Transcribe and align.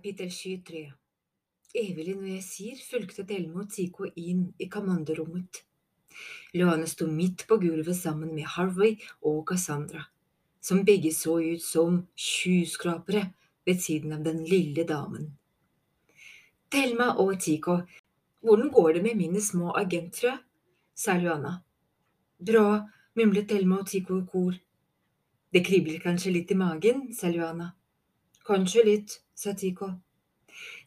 Kapittel 0.00 0.30
23 0.32 0.78
Evelyn 1.76 2.22
og 2.22 2.28
Yesir 2.32 2.78
fulgte 2.80 3.20
Thelma 3.28 3.66
og 3.66 3.72
Tico 3.74 4.06
inn 4.16 4.46
i 4.56 4.68
kommandorommet. 4.72 5.58
Luana 6.56 6.86
sto 6.88 7.04
midt 7.04 7.44
på 7.50 7.58
gulvet 7.60 7.98
sammen 7.98 8.30
med 8.32 8.48
Harvey 8.54 8.94
og 9.28 9.42
Cassandra, 9.50 10.06
som 10.56 10.80
begge 10.88 11.12
så 11.12 11.36
ut 11.44 11.60
som 11.60 12.00
tjuvskrapere 12.16 13.26
ved 13.68 13.84
siden 13.84 14.16
av 14.16 14.24
den 14.24 14.40
lille 14.48 14.88
damen. 14.88 15.34
Thelma 16.72 17.12
og 17.20 17.36
Tico, 17.44 17.82
hvordan 18.40 18.72
går 18.72 18.92
det 18.94 19.06
med 19.10 19.20
mine 19.20 19.44
små 19.44 19.76
agentfrø? 19.84 20.32
sa 20.96 21.20
Luana. 21.20 21.58
Bra, 22.40 22.86
mumlet 23.20 23.52
Thelma 23.52 23.82
og 23.84 23.92
Tico 23.92 24.16
i 24.16 24.24
kor. 24.32 24.56
Det 25.52 25.66
kribler 25.68 26.00
kanskje 26.00 26.38
litt 26.38 26.56
i 26.56 26.62
magen, 26.64 27.10
sa 27.12 27.28
Luana. 27.28 27.74
Kanskje 28.48 28.88
litt, 28.94 29.20
sa 29.40 29.54
Tico. 29.56 29.88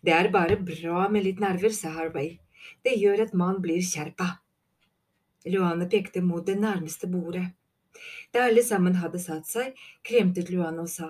Det 0.05 0.13
er 0.13 0.29
bare 0.29 0.59
bra 0.61 1.07
med 1.09 1.25
litt 1.25 1.41
nerver, 1.41 1.73
sa 1.73 1.95
Harvey. 1.97 2.37
Det 2.85 2.93
gjør 2.99 3.25
at 3.25 3.33
man 3.33 3.59
blir 3.63 3.81
skjerpa. 3.81 4.27
Luane 5.49 5.87
pekte 5.89 6.21
mot 6.21 6.45
det 6.45 6.59
nærmeste 6.59 7.09
bordet. 7.09 7.47
Da 8.33 8.45
alle 8.47 8.63
sammen 8.65 8.99
hadde 9.01 9.21
satt 9.21 9.49
seg, 9.49 9.73
kremtet 10.05 10.51
Luane 10.53 10.85
og 10.85 10.91
sa, 10.91 11.09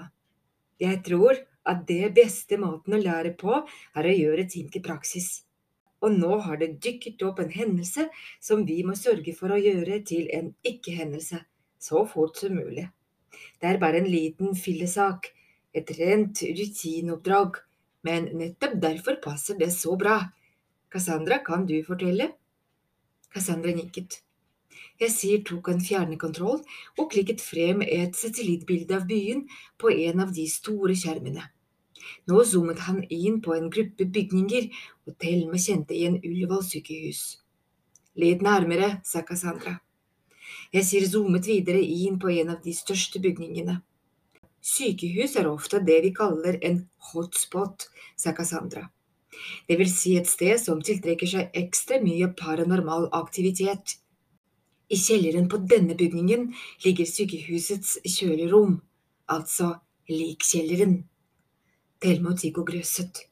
Jeg 0.79 1.03
tror 1.05 1.37
at 1.69 1.85
det 1.87 2.13
beste 2.15 2.57
måten 2.59 2.95
å 2.95 3.01
lære 3.01 3.35
på, 3.39 3.59
er 3.95 4.07
å 4.07 4.15
gjøre 4.15 4.47
ting 4.55 4.71
i 4.73 4.83
praksis. 4.83 5.43
Og 6.03 6.15
nå 6.15 6.39
har 6.47 6.57
det 6.59 6.79
dykket 6.83 7.21
opp 7.23 7.39
en 7.39 7.53
hendelse 7.53 8.09
som 8.41 8.65
vi 8.67 8.81
må 8.83 8.95
sørge 8.99 9.35
for 9.37 9.53
å 9.53 9.59
gjøre 9.59 10.01
til 10.07 10.27
en 10.35 10.51
ikke-hendelse, 10.63 11.39
så 11.79 12.03
fort 12.07 12.39
som 12.39 12.55
mulig. 12.55 12.89
Det 13.59 13.69
er 13.69 13.79
bare 13.79 14.01
en 14.01 14.11
liten 14.11 14.55
fillesak, 14.59 15.31
et 15.73 15.93
rent 15.97 16.43
rutineoppdrag, 16.59 17.57
men 18.03 18.29
nettopp 18.37 18.75
derfor 18.81 19.17
passer 19.23 19.57
det 19.59 19.71
så 19.73 19.95
bra. 19.99 20.19
Cassandra, 20.93 21.39
kan 21.45 21.65
du 21.65 21.79
fortelle? 21.87 22.29
Cassandra 23.33 23.73
nikket. 23.73 24.21
Yasir 25.01 25.41
tok 25.47 25.71
en 25.73 25.81
fjernekontroll 25.81 26.59
og 26.99 27.09
klikket 27.11 27.41
frem 27.41 27.81
et 27.85 28.15
satellittbilde 28.17 28.95
av 28.99 29.07
byen 29.09 29.47
på 29.81 29.91
en 29.91 30.21
av 30.23 30.33
de 30.35 30.45
store 30.49 30.95
skjermene. 30.99 31.47
Nå 32.29 32.43
zoomet 32.47 32.83
han 32.87 33.01
inn 33.09 33.39
på 33.41 33.55
en 33.55 33.69
gruppe 33.73 34.05
bygninger, 34.05 34.67
og 35.07 35.15
Thelma 35.19 35.59
kjente 35.59 35.95
igjen 35.95 36.19
Ullevål 36.19 36.61
sykehus. 36.67 37.23
Litt 38.19 38.43
nærmere, 38.45 38.99
sa 39.07 39.23
Cassandra. 39.25 39.79
Yasir 40.75 41.07
zoomet 41.09 41.47
videre 41.49 41.81
inn 41.81 42.19
på 42.19 42.29
en 42.33 42.53
av 42.53 42.61
de 42.63 42.75
største 42.75 43.21
bygningene. 43.23 43.79
Sykehus 44.63 45.35
er 45.35 45.49
ofte 45.49 45.81
det 45.83 45.97
vi 46.05 46.13
kaller 46.15 46.55
en 46.63 46.85
hotspot, 47.11 47.89
sa 48.15 48.31
Cassandra. 48.31 48.85
Det 49.67 49.75
vil 49.79 49.89
si 49.91 50.13
et 50.15 50.29
sted 50.29 50.55
som 50.61 50.79
tiltrekker 50.79 51.27
seg 51.27 51.57
ekstra 51.59 51.99
mye 52.03 52.29
paranormal 52.39 53.09
aktivitet. 53.17 53.97
I 54.87 54.99
kjelleren 54.99 55.49
på 55.51 55.59
denne 55.67 55.97
bygningen 55.99 56.53
ligger 56.85 57.09
sykehusets 57.09 57.97
kjølerom, 58.07 58.77
altså 59.27 59.73
likkjelleren. 60.07 61.01
Thelma 61.99 62.31
og 62.31 62.39
Tico 62.39 62.63
grøsset. 62.67 63.25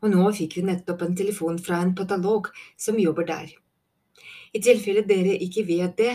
Og 0.00 0.12
nå 0.14 0.32
fikk 0.32 0.58
vi 0.58 0.66
nettopp 0.68 1.04
en 1.04 1.16
telefon 1.18 1.60
fra 1.60 1.82
en 1.84 1.94
patolog 1.98 2.48
som 2.80 2.96
jobber 3.00 3.28
der. 3.28 3.52
I 4.54 4.64
tilfelle 4.64 5.04
dere 5.04 5.36
ikke 5.44 5.66
vet 5.68 5.96
det, 6.00 6.12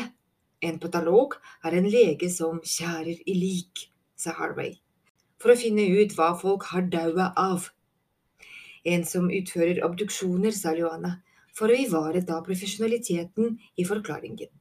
en 0.63 0.79
patolog 0.79 1.35
er 1.65 1.75
en 1.77 1.89
lege 1.91 2.29
som 2.31 2.61
skjærer 2.63 3.25
i 3.27 3.35
lik, 3.35 3.89
sa 4.23 4.33
Harvey, 4.39 4.77
for 5.41 5.53
å 5.53 5.59
finne 5.59 5.85
ut 5.99 6.15
hva 6.17 6.31
folk 6.39 6.69
har 6.71 6.87
daua 6.93 7.31
av. 7.39 7.69
En 8.83 9.05
som 9.07 9.29
utfører 9.31 9.83
obduksjoner, 9.85 10.55
sa 10.55 10.73
Johanna, 10.75 11.17
for 11.53 11.71
å 11.71 11.79
ivareta 11.85 12.41
profesjonaliteten 12.45 13.57
i 13.77 13.85
forklaringen. 13.87 14.51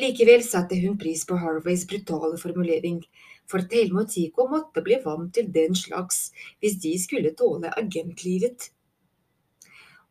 Likevel 0.00 0.42
satte 0.44 0.78
hun 0.80 0.96
pris 1.00 1.24
på 1.28 1.36
Harveys 1.36 1.84
brutale 1.88 2.38
formulering, 2.40 3.02
for 3.48 3.64
Thelma 3.68 4.06
og 4.06 4.12
Tico 4.12 4.46
måtte 4.48 4.84
bli 4.84 4.96
vant 5.04 5.32
til 5.36 5.50
den 5.52 5.76
slags 5.76 6.30
hvis 6.62 6.78
de 6.80 6.94
skulle 7.00 7.34
tåle 7.36 7.72
agentlivet. 7.76 8.70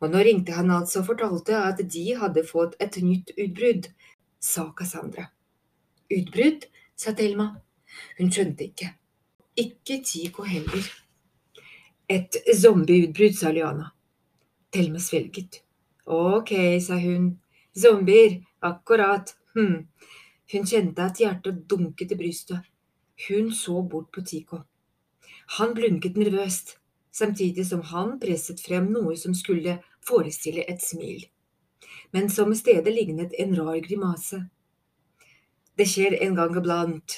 Og 0.02 0.14
nå 0.14 0.22
ringte 0.26 0.54
han 0.58 0.70
altså 0.74 1.02
og 1.02 1.10
fortalte 1.12 1.58
at 1.58 1.82
de 1.96 2.06
hadde 2.18 2.46
fått 2.46 2.78
et 2.82 2.98
nytt 3.06 3.34
utbrudd, 3.38 3.90
sa 4.42 4.70
Cassandra. 4.78 5.30
Utbrudd? 6.14 6.70
sa 6.98 7.14
Thelma. 7.18 7.56
Hun 8.18 8.32
skjønte 8.32 8.68
ikke. 8.68 8.94
Ikke 9.58 10.02
Tico 10.06 10.44
heller. 10.48 10.88
Et 12.10 12.38
zombieutbrudd, 12.56 13.38
sa 13.38 13.52
Liana. 13.52 13.92
Thelma 14.72 15.00
svelget. 15.00 15.62
Ok, 16.06 16.52
sa 16.82 17.00
hun. 17.00 17.38
Zombier, 17.78 18.42
akkurat. 18.60 19.36
Hm. 19.56 19.88
Hun 20.52 20.68
kjente 20.68 21.06
at 21.06 21.20
hjertet 21.24 21.64
dunket 21.70 22.12
i 22.12 22.20
brystet. 22.20 22.68
Hun 23.28 23.52
så 23.56 23.82
bort 23.82 24.12
på 24.12 24.24
Tico. 24.26 24.64
Han 25.58 25.74
blunket 25.74 26.18
nervøst, 26.18 26.78
samtidig 27.12 27.66
som 27.68 27.82
han 27.82 28.18
presset 28.20 28.62
frem 28.64 28.88
noe 28.94 29.18
som 29.20 29.34
skulle 29.36 29.78
forestille 30.08 30.64
et 30.68 30.82
smil, 30.84 31.26
men 32.16 32.30
som 32.32 32.52
i 32.52 32.60
stedet 32.60 32.94
lignet 32.94 33.36
en 33.40 33.52
rar 33.60 33.82
grimase. 33.84 34.46
Det 35.78 35.88
skjer 35.92 36.18
en 36.24 36.38
gang 36.40 36.56
iblant, 36.58 37.18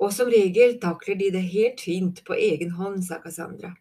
og 0.00 0.12
som 0.16 0.30
regel 0.32 0.78
takler 0.80 1.18
de 1.20 1.30
det 1.34 1.44
helt 1.52 1.82
fint 1.84 2.22
på 2.24 2.36
egen 2.36 2.72
hånd, 2.78 3.02
sa 3.04 3.20
Cassandra. 3.20 3.74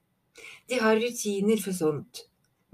De 0.67 0.79
har 0.79 0.99
rutiner 0.99 1.59
for 1.63 1.75
sånt, 1.75 2.25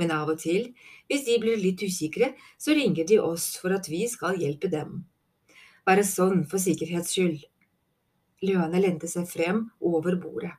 men 0.02 0.12
av 0.12 0.32
og 0.34 0.42
til, 0.42 0.72
hvis 1.08 1.26
de 1.28 1.38
blir 1.42 1.62
litt 1.62 1.84
usikre, 1.86 2.34
så 2.58 2.76
ringer 2.76 3.08
de 3.08 3.20
oss 3.22 3.54
for 3.62 3.76
at 3.76 3.90
vi 3.92 4.04
skal 4.12 4.40
hjelpe 4.42 4.72
dem. 4.74 5.04
Bare 5.86 6.04
sånn 6.04 6.44
for 6.50 6.62
sikkerhets 6.62 7.14
skyld. 7.14 7.46
Løane 8.46 8.82
lente 8.82 9.08
seg 9.08 9.30
frem 9.30 9.68
over 9.86 10.18
bordet. 10.20 10.56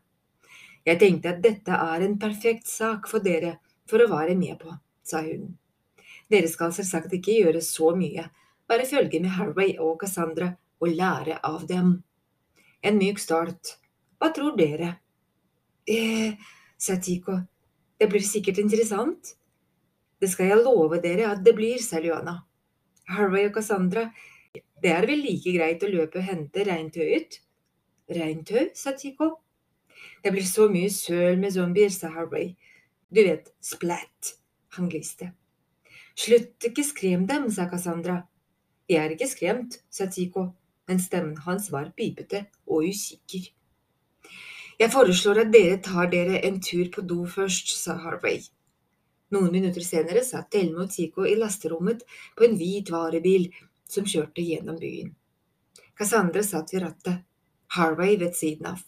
Jeg 0.86 1.00
tenkte 1.02 1.32
at 1.34 1.42
dette 1.42 1.74
er 1.82 2.02
en 2.06 2.14
perfekt 2.22 2.70
sak 2.70 3.08
for 3.10 3.22
dere 3.22 3.56
for 3.90 4.02
å 4.02 4.10
være 4.10 4.36
med 4.38 4.54
på, 4.60 4.70
sa 5.02 5.24
hun. 5.26 5.56
Dere 6.30 6.48
skal 6.50 6.72
selvsagt 6.74 7.12
ikke 7.18 7.34
gjøre 7.40 7.62
så 7.62 7.90
mye, 7.98 8.28
bare 8.70 8.86
følge 8.86 9.20
med 9.22 9.34
Harway 9.34 9.76
og 9.82 9.98
Cassandra 10.00 10.52
og 10.82 10.94
lære 10.94 11.40
av 11.46 11.66
dem. 11.66 11.96
En 12.86 13.00
myk 13.00 13.18
start. 13.18 13.72
Hva 14.20 14.30
tror 14.34 14.54
dere? 14.58 14.92
Eh, 15.90 16.36
sa 16.78 16.94
Tico. 17.02 17.40
Det 17.98 18.06
blir 18.12 18.22
sikkert 18.22 18.60
interessant. 18.62 19.32
Det 20.20 20.28
skal 20.30 20.52
jeg 20.52 20.62
love 20.62 21.00
dere 21.02 21.32
at 21.32 21.42
det 21.44 21.56
blir, 21.56 21.82
sa 21.82 21.98
Luana. 21.98 22.36
Harvey 23.10 23.48
og 23.48 23.56
Cassandra, 23.56 24.04
det 24.82 24.92
er 24.92 25.06
vel 25.08 25.24
like 25.24 25.54
greit 25.56 25.82
å 25.82 25.90
løpe 25.90 26.20
og 26.20 26.28
hente 26.28 26.64
regntøyet? 26.66 27.40
«Reintøy?», 28.06 28.70
sa 28.78 28.92
Tico. 28.94 29.40
Det 30.22 30.30
blir 30.30 30.46
så 30.46 30.68
mye 30.70 30.90
søl 30.94 31.40
med 31.42 31.56
zombier, 31.56 31.90
sa 31.90 32.12
Harvey. 32.14 32.52
Du 33.10 33.18
vet, 33.26 33.50
splatt. 33.58 34.36
Han 34.76 34.90
gliste. 34.92 35.32
Slutt 36.14 36.68
ikke 36.70 36.84
skrem 36.86 37.26
dem, 37.26 37.48
sa 37.50 37.66
Cassandra. 37.70 38.20
Jeg 38.86 39.02
er 39.02 39.16
ikke 39.16 39.30
skremt, 39.30 39.80
sa 39.90 40.06
Tico, 40.06 40.52
men 40.88 41.00
stemmen 41.02 41.38
hans 41.46 41.70
var 41.72 41.92
pipete 41.96 42.46
og 42.66 42.86
usikker. 42.88 43.50
Jeg 44.76 44.92
foreslår 44.92 45.40
at 45.46 45.52
dere 45.54 45.78
tar 45.82 46.10
dere 46.12 46.42
en 46.44 46.58
tur 46.60 46.90
på 46.92 47.02
do 47.02 47.24
først, 47.26 47.72
sa 47.80 47.96
Harvey. 48.02 48.42
Noen 49.32 49.50
minutter 49.54 49.82
senere 49.82 50.22
satt 50.24 50.50
Thelma 50.52 50.84
og 50.84 50.92
Tico 50.92 51.24
i 51.26 51.34
lasterommet 51.38 52.04
på 52.36 52.46
en 52.46 52.58
hvit 52.60 52.92
varebil 52.92 53.48
som 53.88 54.06
kjørte 54.06 54.44
gjennom 54.44 54.76
byen. 54.78 55.14
Cassandra 55.96 56.42
satt 56.44 56.74
ved 56.74 56.84
rattet, 56.84 57.24
Harvey 57.74 58.18
ved 58.20 58.36
siden 58.36 58.68
av. 58.74 58.82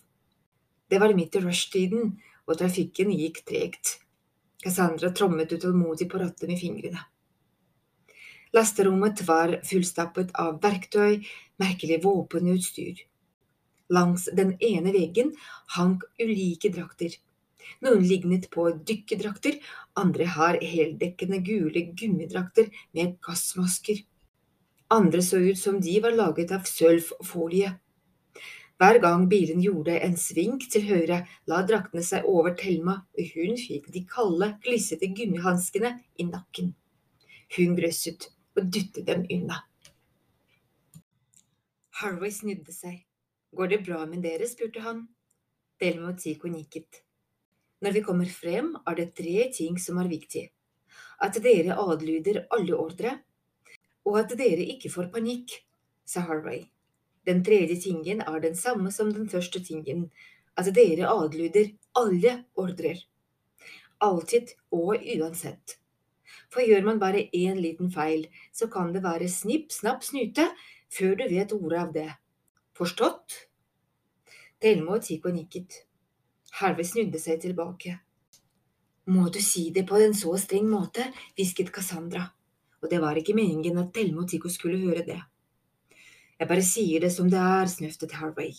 Det 0.88 1.00
var 1.00 1.14
midt 1.16 1.36
i 1.36 1.42
rushtiden, 1.42 2.12
og 2.48 2.60
trafikken 2.60 3.10
gikk 3.12 3.42
tregt. 3.48 3.98
Cassandra 4.62 5.10
trommet 5.12 5.52
utålmodig 5.52 6.08
på 6.10 6.20
rattet 6.20 6.48
med 6.48 6.60
fingrene. 6.60 7.00
Lasterommet 8.56 9.22
var 9.28 9.58
fullstappet 9.68 10.32
av 10.40 10.58
verktøy, 10.62 11.20
merkelig 11.60 12.00
våpenutstyr. 12.04 13.02
Langs 13.92 14.28
den 14.36 14.54
ene 14.64 14.92
veggen 14.92 15.34
hank 15.76 16.04
ulike 16.20 16.70
drakter. 16.72 17.16
Noen 17.84 18.04
lignet 18.08 18.48
på 18.52 18.70
dykkerdrakter, 18.88 19.58
andre 20.00 20.28
har 20.36 20.60
heldekkende 20.64 21.42
gule 21.44 21.82
gummidrakter 21.92 22.70
med 22.96 23.18
gassmasker. 23.24 24.00
Andre 24.88 25.20
så 25.22 25.40
ut 25.44 25.58
som 25.60 25.76
de 25.84 25.98
var 26.00 26.16
laget 26.16 26.52
av 26.56 26.64
sølvfolie. 26.68 27.74
Hver 28.78 29.00
gang 29.02 29.26
bilen 29.28 29.60
gjorde 29.60 29.98
en 30.06 30.16
sving 30.16 30.56
til 30.72 30.86
høyre, 30.88 31.24
la 31.50 31.60
draktene 31.66 32.04
seg 32.06 32.24
over 32.30 32.54
Thelma, 32.56 33.00
og 33.18 33.32
hun 33.34 33.58
fikk 33.58 33.90
de 33.92 34.04
kalde, 34.08 34.52
glissete 34.64 35.10
gummihanskene 35.12 35.96
i 36.16 36.28
nakken. 36.28 36.72
Hun 37.56 37.74
grøsset 37.76 38.30
og 38.58 38.70
dytte 38.74 39.04
dem 39.06 39.24
unna. 39.30 39.62
Harway 41.98 42.30
snudde 42.34 42.74
seg. 42.74 43.04
Går 43.56 43.70
det 43.72 43.84
bra 43.86 44.04
med 44.06 44.22
dere? 44.26 44.46
spurte 44.46 44.82
han. 44.84 45.06
Delmo 45.80 46.12
Tico 46.18 46.50
nikket. 46.50 47.02
Når 47.82 47.94
vi 47.94 48.02
kommer 48.02 48.30
frem, 48.30 48.72
er 48.86 48.98
det 48.98 49.14
tre 49.18 49.48
ting 49.54 49.78
som 49.78 49.98
er 50.02 50.10
viktig. 50.10 50.48
At 51.22 51.38
dere 51.42 51.78
adlyder 51.78 52.44
alle 52.54 52.74
ordre, 52.74 53.14
og 54.06 54.18
at 54.20 54.34
dere 54.38 54.66
ikke 54.74 54.90
får 54.90 55.10
panikk, 55.14 55.54
sa 56.06 56.24
Harway. 56.26 56.64
Den 57.26 57.42
tredje 57.44 57.76
tingen 57.82 58.22
er 58.24 58.40
den 58.40 58.56
samme 58.56 58.90
som 58.94 59.12
den 59.14 59.28
første 59.30 59.62
tingen, 59.64 60.08
at 60.58 60.70
dere 60.74 61.10
adlyder 61.10 61.70
alle 61.98 62.38
ordrer. 62.58 63.02
Alltid 64.00 64.54
og 64.70 64.96
uansett. 64.98 65.78
For 66.48 66.64
gjør 66.64 66.86
man 66.86 67.00
bare 67.00 67.26
én 67.36 67.60
liten 67.60 67.90
feil, 67.92 68.26
så 68.52 68.70
kan 68.72 68.92
det 68.94 69.04
være 69.04 69.28
snipp, 69.28 69.72
snapp, 69.72 70.04
snute 70.04 70.48
før 70.92 71.18
du 71.18 71.26
vet 71.28 71.52
ordet 71.52 71.80
av 71.82 71.92
det. 71.92 72.08
Forstått? 72.78 73.36
Thelma 74.62 74.96
og 74.96 75.04
Tico 75.04 75.30
nikket. 75.34 75.82
Harvey 76.58 76.86
snudde 76.88 77.20
seg 77.20 77.42
tilbake. 77.44 77.98
Må 79.08 79.28
du 79.32 79.40
si 79.44 79.68
det 79.74 79.84
på 79.88 80.00
en 80.00 80.16
så 80.16 80.34
streng 80.40 80.66
måte, 80.68 81.04
hvisket 81.36 81.72
Cassandra, 81.72 82.24
og 82.82 82.90
det 82.90 83.00
var 83.00 83.16
ikke 83.20 83.36
meningen 83.36 83.78
at 83.80 83.92
Thelma 83.94 84.24
og 84.24 84.32
Tico 84.32 84.50
skulle 84.52 84.80
høre 84.80 85.04
det. 85.06 85.20
Jeg 86.38 86.48
bare 86.48 86.64
sier 86.64 87.02
det 87.02 87.12
som 87.12 87.30
det 87.30 87.38
er, 87.40 87.70
snøftet 87.70 88.16
Harvey. 88.20 88.52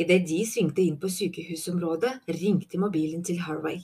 Idet 0.00 0.26
de 0.28 0.40
svingte 0.48 0.84
inn 0.84 0.98
på 1.00 1.10
sykehusområdet, 1.12 2.12
ringte 2.40 2.80
mobilen 2.80 3.24
til 3.26 3.40
Harvey. 3.44 3.82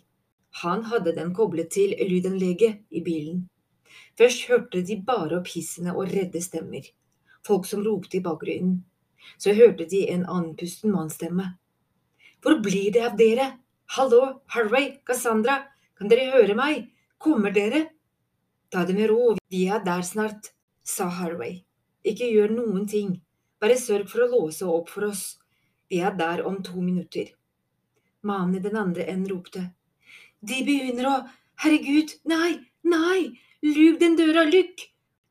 Han 0.62 0.86
hadde 0.88 1.12
den 1.12 1.34
koblet 1.36 1.70
til 1.74 1.92
lydanlegget 2.08 2.86
i 2.90 3.02
bilen. 3.04 3.42
Først 4.16 4.46
hørte 4.48 4.80
de 4.88 4.96
bare 5.04 5.40
opp 5.40 5.50
hissende 5.52 5.92
og 5.92 6.08
redde 6.08 6.40
stemmer, 6.40 6.86
folk 7.44 7.68
som 7.68 7.84
ropte 7.84 8.16
i 8.16 8.24
bakgrunnen. 8.24 8.78
Så 9.36 9.52
hørte 9.52 9.84
de 9.90 10.06
en 10.12 10.24
andpusten 10.24 10.94
mannsstemme. 10.94 11.50
Hvor 12.40 12.60
blir 12.64 12.92
det 12.94 13.04
av 13.04 13.18
dere? 13.18 13.50
Hallo, 13.96 14.40
Harway, 14.54 14.96
Cassandra, 15.04 15.60
kan 15.98 16.08
dere 16.08 16.30
høre 16.32 16.56
meg? 16.56 16.88
Kommer 17.18 17.52
dere? 17.52 17.86
Ta 18.72 18.84
det 18.86 18.96
med 18.96 19.10
ro, 19.10 19.36
vi 19.52 19.66
er 19.68 19.84
der 19.84 20.02
snart, 20.02 20.52
sa 20.84 21.10
Harway. 21.20 21.60
Ikke 22.06 22.28
gjør 22.32 22.54
noen 22.54 22.86
ting, 22.88 23.16
bare 23.60 23.76
sørg 23.80 24.08
for 24.10 24.24
å 24.24 24.32
låse 24.32 24.66
opp 24.66 24.90
for 24.94 25.10
oss, 25.10 25.34
vi 25.90 26.00
er 26.00 26.16
der 26.16 26.46
om 26.46 26.62
to 26.64 26.80
minutter. 26.80 27.28
Mannen 28.26 28.56
i 28.56 28.62
den 28.62 28.78
andre 28.78 29.04
enden 29.06 29.30
ropte. 29.34 29.68
De 30.40 30.62
begynner 30.66 31.08
å… 31.10 31.16
Herregud, 31.62 32.12
nei, 32.28 32.58
nei, 32.84 33.20
lug 33.64 34.00
den 34.00 34.16
døra, 34.18 34.44
lukk! 34.44 34.82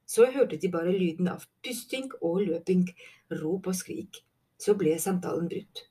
Så 0.10 0.26
hørte 0.34 0.58
de 0.62 0.70
bare 0.74 0.94
lyden 0.94 1.28
av 1.30 1.44
pusting 1.66 2.08
og 2.22 2.40
løping, 2.46 2.88
rop 3.42 3.70
og 3.70 3.78
skrik. 3.78 4.24
Så 4.58 4.74
ble 4.80 4.96
samtalen 5.02 5.50
brutt. 5.52 5.84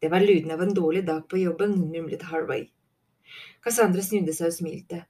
Det 0.00 0.10
var 0.12 0.24
lyden 0.24 0.50
av 0.54 0.62
en 0.64 0.72
dårlig 0.74 1.04
dag 1.06 1.26
på 1.28 1.42
jobben, 1.42 1.76
mumlet 1.92 2.24
Harvey. 2.30 2.66
Cassandra 3.62 4.02
snudde 4.04 4.34
seg 4.36 4.50
og 4.50 4.56
smilte. 4.56 5.04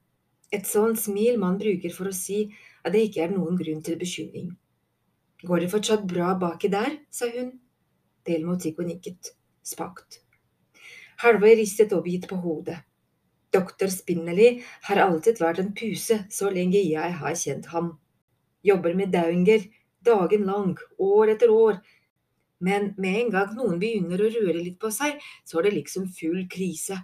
Et 0.52 0.66
sånt 0.68 1.00
smil 1.00 1.38
man 1.40 1.56
bruker 1.60 1.94
for 1.94 2.10
å 2.10 2.16
si 2.16 2.44
at 2.82 2.92
det 2.92 3.06
ikke 3.06 3.24
er 3.24 3.32
noen 3.32 3.56
grunn 3.56 3.80
til 3.86 3.96
bekymring. 4.00 4.50
Går 5.42 5.64
det 5.64 5.70
fortsatt 5.72 6.04
bra 6.06 6.34
baki 6.38 6.70
der? 6.70 6.98
sa 7.10 7.30
hun. 7.32 7.54
Delmo 8.26 8.58
Tico 8.60 8.84
nikket, 8.86 9.32
spakt. 9.66 10.20
Harvey 11.22 11.56
ristet 11.58 11.94
oppgitt 11.96 12.28
på 12.30 12.38
hodet. 12.42 12.82
Doktor 13.52 13.90
Spinelli 13.92 14.62
har 14.88 15.02
alltid 15.02 15.40
vært 15.42 15.60
en 15.60 15.74
puse 15.76 16.22
så 16.32 16.50
lenge 16.50 16.80
jeg 16.80 17.16
har 17.20 17.36
kjent 17.36 17.68
ham. 17.74 17.94
Jobber 18.64 18.94
med 18.96 19.12
daunger 19.12 19.66
dagen 20.04 20.46
lang, 20.48 20.76
år 20.98 21.34
etter 21.34 21.50
år. 21.50 21.80
Men 22.62 22.92
med 22.96 23.20
en 23.20 23.30
gang 23.34 23.54
noen 23.56 23.80
begynner 23.82 24.22
å 24.22 24.30
røre 24.30 24.60
litt 24.60 24.78
på 24.80 24.90
seg, 24.94 25.18
så 25.44 25.58
er 25.58 25.68
det 25.68 25.76
liksom 25.78 26.08
full 26.14 26.46
krise. 26.50 27.00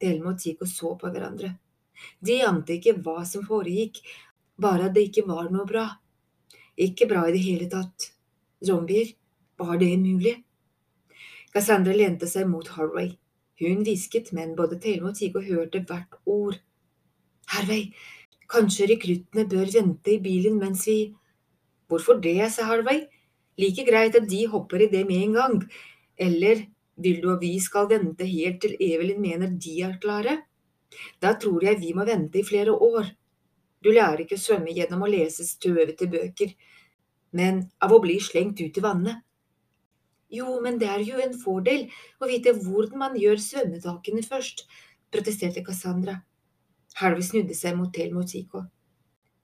Delmo 0.00 0.32
og 0.32 0.40
Tico 0.40 0.66
så 0.66 0.94
på 0.96 1.10
hverandre. 1.10 1.56
De 2.24 2.38
ante 2.46 2.78
ikke 2.78 2.96
hva 3.04 3.24
som 3.28 3.44
foregikk, 3.44 4.00
bare 4.60 4.88
at 4.88 4.96
det 4.96 5.08
ikke 5.08 5.26
var 5.28 5.50
noe 5.52 5.66
bra. 5.68 5.86
Ikke 6.80 7.08
bra 7.10 7.26
i 7.28 7.34
det 7.34 7.42
hele 7.44 7.68
tatt. 7.68 8.12
Zombier, 8.64 9.12
var 9.60 9.76
det 9.80 9.90
mulig? 10.00 10.38
Cassandra 11.52 11.92
lente 11.96 12.28
seg 12.30 12.48
mot 12.48 12.68
Harvey. 12.76 13.19
Hun 13.60 13.84
hvisket, 13.84 14.32
men 14.32 14.56
både 14.56 14.78
Thelma 14.80 15.12
og 15.12 15.18
Tigo 15.18 15.42
hørte 15.44 15.82
hvert 15.84 16.16
ord. 16.26 16.58
Harvey, 17.52 17.90
kanskje 18.50 18.88
rekruttene 18.94 19.46
bør 19.50 19.72
vente 19.74 20.14
i 20.14 20.20
bilen 20.22 20.58
mens 20.60 20.86
vi… 20.88 21.14
Hvorfor 21.90 22.20
det, 22.22 22.38
sa 22.54 22.68
Harvey. 22.68 23.02
Like 23.58 23.84
greit 23.84 24.14
at 24.16 24.28
de 24.30 24.44
hopper 24.48 24.84
i 24.84 24.90
det 24.92 25.02
med 25.08 25.24
en 25.24 25.32
gang. 25.34 25.56
Eller 26.16 26.62
vil 26.96 27.18
du 27.22 27.32
at 27.32 27.42
vi 27.42 27.56
skal 27.60 27.88
vente 27.90 28.28
helt 28.28 28.60
til 28.62 28.76
Evelyn 28.80 29.20
mener 29.20 29.50
de 29.50 29.74
er 29.82 29.96
klare? 30.02 30.36
Da 31.22 31.34
tror 31.34 31.64
jeg 31.64 31.80
vi 31.80 31.92
må 31.94 32.06
vente 32.06 32.40
i 32.40 32.46
flere 32.46 32.72
år. 32.72 33.10
Du 33.82 33.90
lærer 33.90 34.22
ikke 34.24 34.36
å 34.38 34.44
svømme 34.44 34.74
gjennom 34.76 35.02
å 35.04 35.10
lese 35.10 35.46
støvete 35.48 36.08
bøker, 36.10 36.52
men 37.36 37.62
av 37.80 37.94
å 37.94 38.00
bli 38.02 38.18
slengt 38.20 38.60
ut 38.60 38.76
i 38.76 38.84
vannet. 38.84 39.22
Jo, 40.30 40.60
men 40.62 40.78
det 40.78 40.88
er 40.88 41.02
jo 41.02 41.18
en 41.22 41.34
fordel 41.34 41.88
å 42.22 42.28
vite 42.30 42.54
hvordan 42.54 43.02
man 43.02 43.18
gjør 43.18 43.40
svømmetakene 43.42 44.22
først, 44.22 44.64
protesterte 45.10 45.64
Cassandra. 45.66 46.20
Harvey 47.00 47.26
snudde 47.26 47.56
seg 47.58 47.76
mot 47.78 47.90
og 48.22 48.66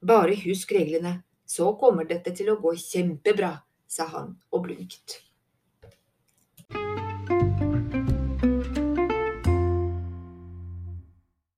Bare 0.07 0.35
husk 0.45 0.71
reglene, 0.71 1.23
så 1.47 1.73
kommer 1.79 2.07
dette 2.07 2.31
til 2.35 2.51
å 2.53 2.59
gå 2.61 2.75
kjempebra, 2.79 3.53
sa 3.87 4.07
han 4.13 4.35
og 4.51 4.67
blunket. 4.67 5.26